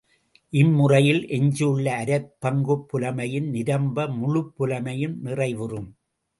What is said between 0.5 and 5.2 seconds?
இம் முறையில் எஞ்சியுள்ள அரைப் பங்குப் புலமையும் நிரம்ப, முழுப் புலமையும்